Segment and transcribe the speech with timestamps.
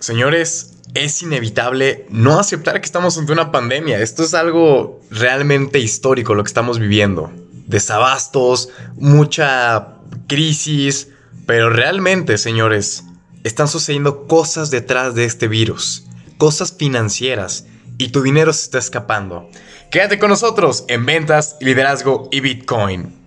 [0.00, 4.00] Señores, es inevitable no aceptar que estamos ante una pandemia.
[4.00, 7.32] Esto es algo realmente histórico lo que estamos viviendo.
[7.66, 9.96] Desabastos, mucha
[10.28, 11.08] crisis,
[11.46, 13.04] pero realmente, señores,
[13.42, 16.04] están sucediendo cosas detrás de este virus,
[16.38, 17.66] cosas financieras,
[17.98, 19.50] y tu dinero se está escapando.
[19.90, 23.17] Quédate con nosotros en ventas, liderazgo y Bitcoin.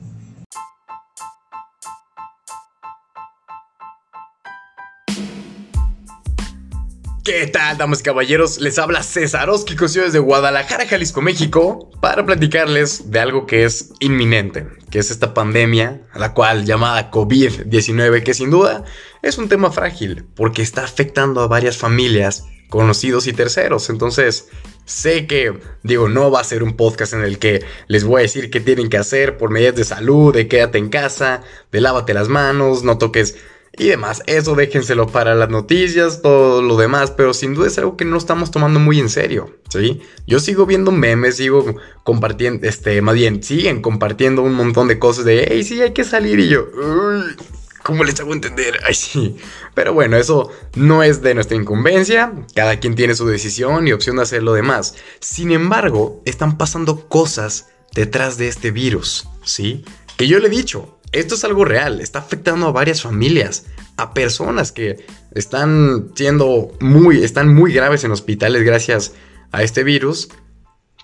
[7.23, 8.59] ¿Qué tal, damas y caballeros?
[8.59, 14.65] Les habla César Oski desde Guadalajara, Jalisco, México, para platicarles de algo que es inminente,
[14.89, 18.85] que es esta pandemia, la cual llamada COVID-19, que sin duda
[19.21, 23.91] es un tema frágil, porque está afectando a varias familias, conocidos y terceros.
[23.91, 24.47] Entonces,
[24.85, 25.53] sé que,
[25.83, 28.61] digo, no va a ser un podcast en el que les voy a decir qué
[28.61, 32.83] tienen que hacer por medidas de salud, de quédate en casa, de lávate las manos,
[32.83, 33.37] no toques
[33.77, 34.21] y demás.
[34.25, 38.17] Eso déjenselo para las noticias, todo lo demás, pero sin duda es algo que no
[38.17, 40.01] estamos tomando muy en serio, ¿sí?
[40.27, 45.25] Yo sigo viendo memes, sigo compartiendo, este, más bien, siguen compartiendo un montón de cosas
[45.25, 47.35] de, hey, sí, hay que salir y yo, Uy,
[47.83, 48.79] ¿cómo les hago entender?
[48.85, 49.37] Ay, sí.
[49.73, 54.17] Pero bueno, eso no es de nuestra incumbencia, cada quien tiene su decisión y opción
[54.17, 54.95] de hacer lo demás.
[55.19, 59.85] Sin embargo, están pasando cosas detrás de este virus, ¿sí?
[60.17, 63.65] Que yo le he dicho, esto es algo real, está afectando a varias familias,
[63.97, 69.13] a personas que están siendo muy, están muy graves en hospitales gracias
[69.51, 70.29] a este virus.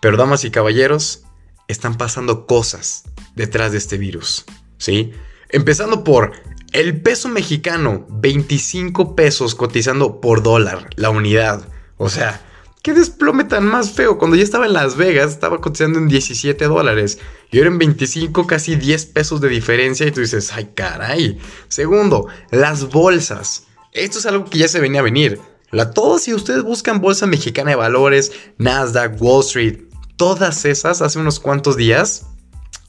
[0.01, 1.23] Pero damas y caballeros,
[1.67, 3.03] están pasando cosas
[3.35, 4.45] detrás de este virus,
[4.77, 5.11] ¿sí?
[5.49, 6.33] Empezando por
[6.71, 11.67] el peso mexicano, 25 pesos cotizando por dólar la unidad.
[11.97, 12.41] O sea,
[12.81, 14.17] qué desplome tan más feo.
[14.17, 17.19] Cuando ya estaba en Las Vegas, estaba cotizando en 17 dólares.
[17.51, 20.07] Y ahora en 25, casi 10 pesos de diferencia.
[20.07, 21.37] Y tú dices, ay, caray.
[21.67, 23.67] Segundo, las bolsas.
[23.91, 25.39] Esto es algo que ya se venía a venir.
[25.71, 29.81] La, todos, si ustedes buscan Bolsa Mexicana de Valores, Nasdaq, Wall Street,
[30.15, 32.27] todas esas hace unos cuantos días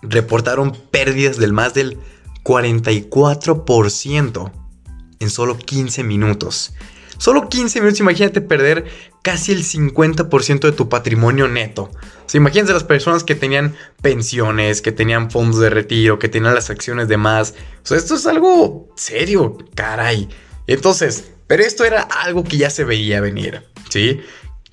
[0.01, 1.99] reportaron pérdidas del más del
[2.45, 4.53] 44%
[5.19, 6.73] en solo 15 minutos.
[7.19, 8.87] Solo 15 minutos, imagínate perder
[9.23, 11.91] casi el 50% de tu patrimonio neto.
[11.93, 16.55] O sea, imagínense las personas que tenían pensiones, que tenían fondos de retiro, que tenían
[16.55, 17.55] las acciones de más.
[17.91, 20.29] Esto es algo serio, caray.
[20.67, 24.21] Entonces, pero esto era algo que ya se veía venir, ¿sí?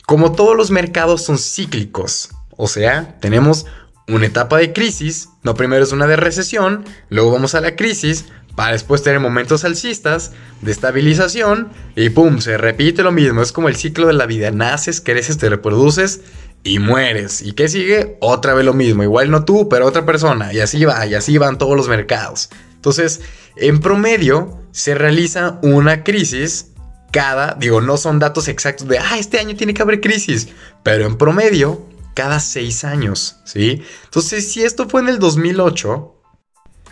[0.05, 3.65] Como todos los mercados son cíclicos, o sea, tenemos
[4.07, 8.25] una etapa de crisis, no primero es una de recesión, luego vamos a la crisis,
[8.55, 13.41] para después tener momentos alcistas de estabilización y pum, se repite lo mismo.
[13.41, 14.51] Es como el ciclo de la vida.
[14.51, 16.21] Naces, creces, te reproduces
[16.63, 17.41] y mueres.
[17.41, 18.17] ¿Y qué sigue?
[18.21, 19.03] Otra vez lo mismo.
[19.03, 20.53] Igual no tú, pero otra persona.
[20.53, 22.49] Y así va, y así van todos los mercados.
[22.75, 23.21] Entonces,
[23.57, 26.71] en promedio, se realiza una crisis
[27.11, 30.49] cada, digo, no son datos exactos de, ah, este año tiene que haber crisis,
[30.83, 33.81] pero en promedio, cada seis años, ¿sí?
[34.03, 36.14] Entonces, si esto fue en el 2008,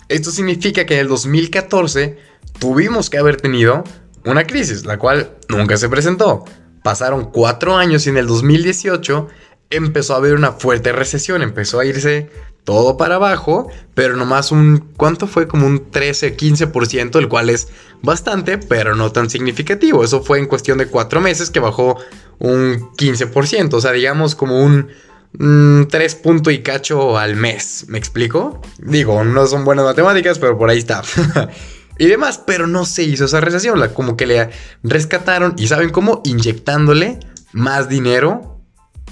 [0.09, 2.17] esto significa que en el 2014
[2.59, 3.83] tuvimos que haber tenido
[4.25, 6.45] una crisis, la cual nunca se presentó.
[6.83, 9.27] Pasaron cuatro años y en el 2018
[9.69, 12.29] empezó a haber una fuerte recesión, empezó a irse
[12.63, 15.47] todo para abajo, pero nomás un, ¿cuánto fue?
[15.47, 17.67] Como un 13, 15%, el cual es
[18.01, 20.03] bastante, pero no tan significativo.
[20.03, 21.97] Eso fue en cuestión de cuatro meses que bajó
[22.39, 24.89] un 15%, o sea, digamos como un
[25.37, 27.85] 3 mm, puntos y cacho al mes.
[27.87, 28.61] ¿Me explico?
[28.77, 31.01] Digo, no son buenas matemáticas, pero por ahí está.
[31.97, 33.81] y demás, pero no se hizo esa recesión.
[33.93, 34.49] como que le
[34.83, 37.19] rescataron y saben cómo inyectándole
[37.51, 38.61] más dinero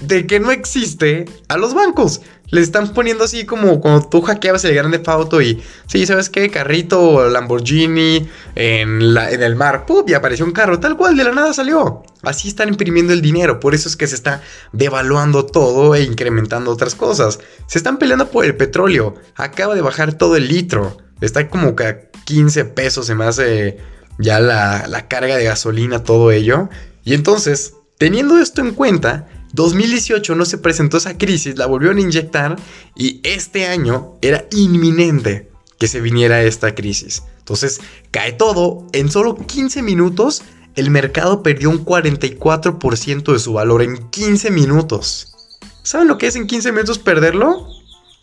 [0.00, 4.62] de que no existe a los bancos le están poniendo así como cuando tú hackeabas
[4.66, 6.50] el grande Auto y sí, ¿sabes qué?
[6.50, 10.04] Carrito Lamborghini en, la, en el mar, ¡pum!
[10.06, 12.02] y apareció un carro, tal cual, de la nada salió.
[12.22, 14.42] Así están imprimiendo el dinero, por eso es que se está
[14.72, 17.40] devaluando todo e incrementando otras cosas.
[17.66, 21.84] Se están peleando por el petróleo, acaba de bajar todo el litro, está como que
[21.86, 23.78] a 15 pesos se me hace
[24.18, 26.68] ya la, la carga de gasolina, todo ello.
[27.02, 32.02] Y entonces, teniendo esto en cuenta, 2018 no se presentó esa crisis, la volvieron a
[32.02, 32.56] inyectar
[32.96, 37.22] y este año era inminente que se viniera esta crisis.
[37.38, 40.42] Entonces cae todo, en solo 15 minutos
[40.74, 45.34] el mercado perdió un 44% de su valor en 15 minutos.
[45.82, 47.66] ¿Saben lo que es en 15 minutos perderlo?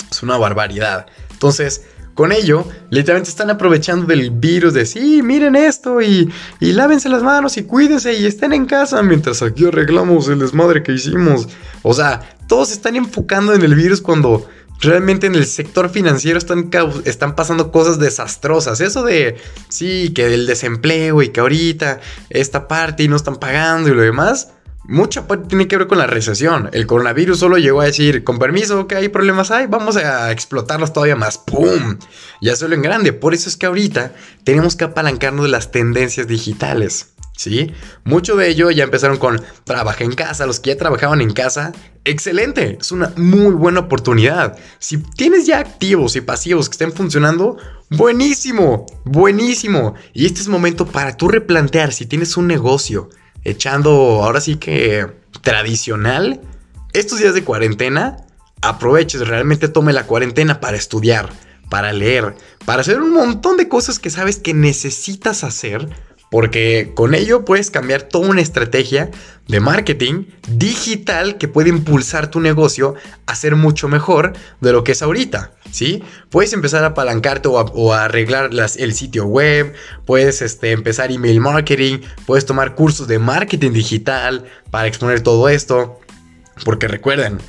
[0.09, 1.05] Es una barbaridad.
[1.31, 7.23] Entonces, con ello, literalmente están aprovechando del virus de sí, miren esto y, lávense las
[7.23, 11.47] manos y cuídense y estén en casa mientras aquí arreglamos el desmadre que hicimos.
[11.81, 14.47] O sea, todos están enfocando en el virus cuando
[14.81, 16.69] realmente en el sector financiero están,
[17.05, 18.81] están pasando cosas desastrosas.
[18.81, 19.37] Eso de,
[19.69, 24.01] sí, que del desempleo y que ahorita esta parte y no están pagando y lo
[24.01, 24.53] demás.
[24.85, 26.69] Mucha parte tiene que ver con la recesión.
[26.73, 30.93] El coronavirus solo llegó a decir, con permiso, que hay problemas hay, vamos a explotarlos
[30.93, 31.37] todavía más.
[31.37, 31.97] ¡Pum!
[32.41, 33.13] Ya solo en grande.
[33.13, 37.13] Por eso es que ahorita tenemos que apalancarnos de las tendencias digitales.
[37.39, 37.71] ¿sí?
[38.03, 41.71] Mucho de ello ya empezaron con trabaja en casa, los que ya trabajaban en casa,
[42.03, 44.57] excelente, es una muy buena oportunidad.
[44.79, 47.57] Si tienes ya activos y pasivos que estén funcionando,
[47.89, 49.95] buenísimo, buenísimo.
[50.13, 53.09] Y este es momento para tú replantear si tienes un negocio
[53.43, 53.91] echando
[54.23, 55.07] ahora sí que
[55.41, 56.41] tradicional,
[56.93, 58.17] estos días de cuarentena,
[58.61, 61.29] aproveches, realmente tome la cuarentena para estudiar,
[61.69, 65.87] para leer, para hacer un montón de cosas que sabes que necesitas hacer
[66.29, 69.09] porque con ello puedes cambiar toda una estrategia
[69.47, 72.95] de marketing digital que puede impulsar tu negocio
[73.25, 76.03] a ser mucho mejor de lo que es ahorita, ¿sí?
[76.29, 79.73] Puedes empezar a apalancarte o a, arreglar el sitio web,
[80.05, 85.99] puedes este, empezar email marketing, puedes tomar cursos de marketing digital para exponer todo esto,
[86.65, 87.39] porque recuerden,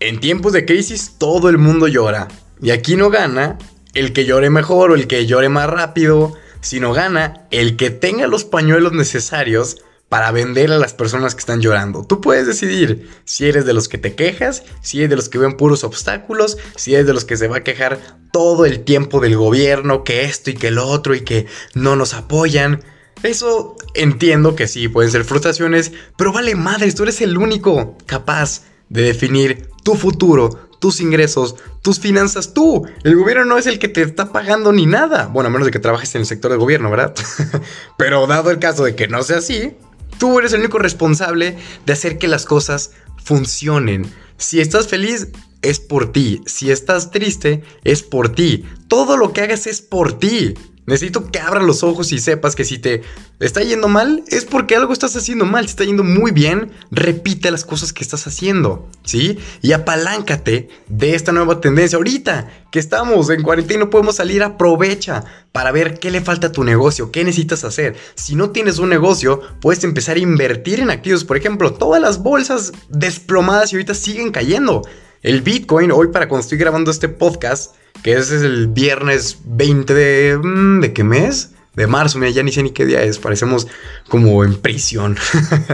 [0.00, 2.28] en tiempos de crisis todo el mundo llora
[2.60, 3.58] y aquí no gana
[3.94, 8.26] el que llore mejor o el que llore más rápido sino gana el que tenga
[8.26, 12.04] los pañuelos necesarios para vender a las personas que están llorando.
[12.04, 15.38] Tú puedes decidir si eres de los que te quejas, si eres de los que
[15.38, 17.98] ven puros obstáculos, si eres de los que se va a quejar
[18.32, 22.14] todo el tiempo del gobierno, que esto y que el otro y que no nos
[22.14, 22.82] apoyan.
[23.22, 28.62] Eso entiendo que sí, pueden ser frustraciones, pero vale madres, tú eres el único capaz
[28.88, 32.86] de definir tu futuro, tus ingresos, tus finanzas tú.
[33.02, 35.26] El gobierno no es el que te está pagando ni nada.
[35.26, 37.14] Bueno, a menos de que trabajes en el sector del gobierno, ¿verdad?
[37.98, 39.76] Pero dado el caso de que no sea así,
[40.18, 41.56] tú eres el único responsable
[41.86, 42.92] de hacer que las cosas
[43.22, 44.12] funcionen.
[44.36, 45.28] Si estás feliz,
[45.62, 46.42] es por ti.
[46.46, 48.64] Si estás triste, es por ti.
[48.88, 50.54] Todo lo que hagas es por ti.
[50.88, 53.02] Necesito que abras los ojos y sepas que si te
[53.40, 55.64] está yendo mal, es porque algo estás haciendo mal.
[55.66, 59.38] Si está yendo muy bien, repite las cosas que estás haciendo, ¿sí?
[59.60, 61.98] Y apaláncate de esta nueva tendencia.
[61.98, 66.46] Ahorita que estamos en cuarentena y no podemos salir, aprovecha para ver qué le falta
[66.46, 67.94] a tu negocio, qué necesitas hacer.
[68.14, 71.22] Si no tienes un negocio, puedes empezar a invertir en activos.
[71.22, 74.80] Por ejemplo, todas las bolsas desplomadas y ahorita siguen cayendo.
[75.20, 80.38] El Bitcoin, hoy para cuando estoy grabando este podcast, que es el viernes 20 de...
[80.42, 81.52] Mm, ¿De qué mes?
[81.74, 83.66] De marzo, mira, ya ni sé ni qué día es, parecemos
[84.08, 85.16] como en prisión.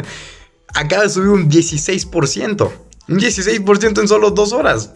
[0.74, 2.70] Acaba de subir un 16%.
[3.08, 4.92] Un 16% en solo dos horas.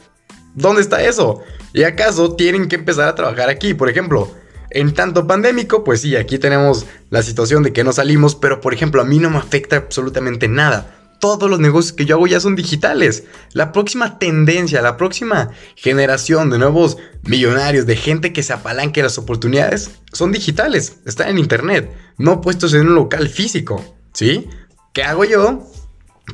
[0.55, 1.43] ¿Dónde está eso?
[1.73, 3.75] ¿Y acaso tienen que empezar a trabajar aquí?
[3.75, 4.31] Por ejemplo,
[4.71, 8.75] en tanto pandémico, pues sí, aquí tenemos la situación de que no salimos, pero por
[8.75, 12.41] ejemplo, a mí no me afecta absolutamente nada todos los negocios que yo hago ya
[12.41, 13.25] son digitales.
[13.53, 19.19] La próxima tendencia, la próxima generación de nuevos millonarios, de gente que se apalanque las
[19.19, 23.85] oportunidades, son digitales, están en internet, no puestos en un local físico.
[24.12, 24.49] ¿Sí?
[24.93, 25.67] ¿Qué hago yo?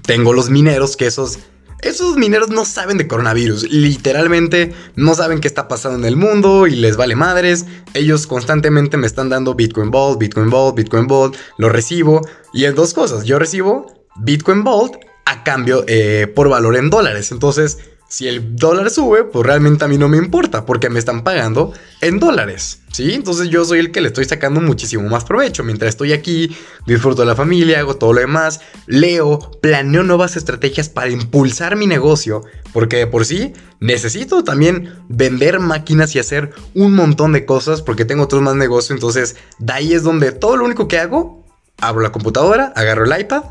[0.02, 1.38] Tengo los mineros que esos...
[1.80, 6.66] Esos mineros no saben de coronavirus, literalmente no saben qué está pasando en el mundo
[6.66, 7.66] y les vale madres.
[7.92, 12.26] Ellos constantemente me están dando Bitcoin Vault, Bitcoin Vault, Bitcoin Vault, lo recibo.
[12.54, 17.32] Y es dos cosas, yo recibo Bitcoin Vault a cambio eh, por valor en dólares.
[17.32, 17.78] Entonces,
[18.14, 21.72] si el dólar sube, pues realmente a mí no me importa porque me están pagando
[22.00, 22.81] en dólares.
[22.93, 23.12] ¿Sí?
[23.12, 25.64] Entonces yo soy el que le estoy sacando muchísimo más provecho.
[25.64, 26.56] Mientras estoy aquí,
[26.87, 31.88] disfruto de la familia, hago todo lo demás, leo, planeo nuevas estrategias para impulsar mi
[31.88, 32.42] negocio.
[32.73, 38.04] Porque de por sí necesito también vender máquinas y hacer un montón de cosas porque
[38.04, 38.92] tengo otros más negocios.
[38.92, 41.44] Entonces de ahí es donde todo lo único que hago,
[41.80, 43.42] abro la computadora, agarro el iPad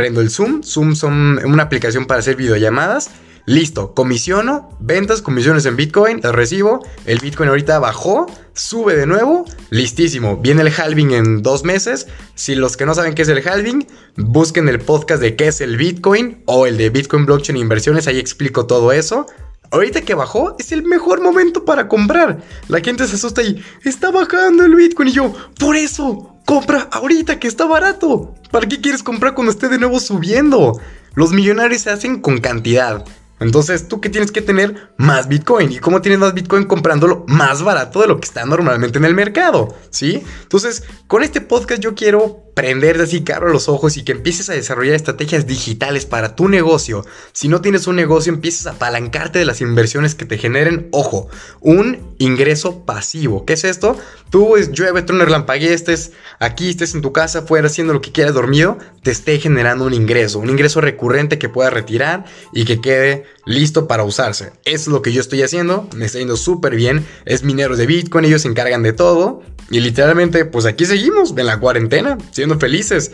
[0.00, 0.62] prendo el Zoom.
[0.62, 3.10] Zoom son una aplicación para hacer videollamadas.
[3.44, 6.82] Listo, comisiono, ventas, comisiones en Bitcoin, recibo.
[7.04, 10.38] El Bitcoin ahorita bajó, sube de nuevo, listísimo.
[10.38, 12.06] Viene el halving en dos meses.
[12.34, 15.60] Si los que no saben qué es el halving, busquen el podcast de qué es
[15.60, 19.26] el Bitcoin o el de Bitcoin Blockchain Inversiones, ahí explico todo eso.
[19.70, 22.40] Ahorita que bajó es el mejor momento para comprar.
[22.68, 27.38] La gente se asusta y está bajando el Bitcoin y yo, por eso, compra ahorita
[27.38, 28.34] que está barato.
[28.50, 30.80] ¿Para qué quieres comprar cuando esté de nuevo subiendo?
[31.14, 33.04] Los millonarios se hacen con cantidad.
[33.38, 34.90] Entonces, ¿tú qué tienes que tener?
[34.96, 35.70] Más Bitcoin.
[35.70, 39.14] ¿Y cómo tienes más Bitcoin comprándolo más barato de lo que está normalmente en el
[39.14, 39.76] mercado?
[39.90, 40.24] ¿Sí?
[40.42, 44.54] Entonces, con este podcast yo quiero prender así caro los ojos y que empieces a
[44.54, 47.04] desarrollar estrategias digitales para tu negocio.
[47.32, 51.28] Si no tienes un negocio, empieces a apalancarte de las inversiones que te generen, ojo,
[51.60, 53.44] un ingreso pasivo.
[53.46, 53.96] ¿Qué es esto?
[54.30, 58.12] Tú, pues, llueve, trueno, relampaguee, estés aquí, estés en tu casa, fuera haciendo lo que
[58.12, 62.80] quieras dormido, te esté generando un ingreso, un ingreso recurrente que puedas retirar y que
[62.80, 64.52] quede listo para usarse.
[64.64, 67.86] Eso es lo que yo estoy haciendo, me está yendo súper bien, es minero de
[67.86, 72.58] Bitcoin, ellos se encargan de todo y literalmente pues aquí seguimos en la cuarentena, siendo
[72.58, 73.12] felices.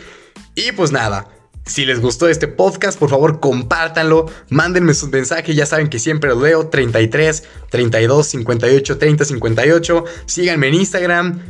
[0.55, 1.29] Y pues nada,
[1.67, 6.31] si les gustó este podcast, por favor compártanlo, mándenme sus mensajes, ya saben que siempre
[6.31, 10.05] los leo 33 32 58 30 58.
[10.27, 11.41] Síganme en Instagram,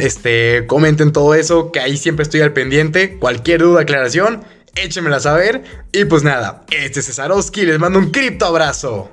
[0.00, 3.18] este, comenten todo eso, que ahí siempre estoy al pendiente.
[3.18, 5.64] Cualquier duda, aclaración, échenmela a saber.
[5.90, 9.10] Y pues nada, este es Cesarowski, les mando un cripto abrazo.